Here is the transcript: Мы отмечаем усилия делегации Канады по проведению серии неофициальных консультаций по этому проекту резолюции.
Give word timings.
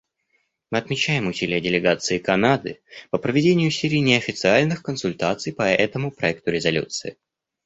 Мы 0.71 0.79
отмечаем 0.79 1.27
усилия 1.27 1.61
делегации 1.61 2.17
Канады 2.17 2.81
по 3.11 3.19
проведению 3.19 3.69
серии 3.69 3.97
неофициальных 3.99 4.81
консультаций 4.81 5.53
по 5.53 5.61
этому 5.61 6.09
проекту 6.09 6.49
резолюции. 6.49 7.17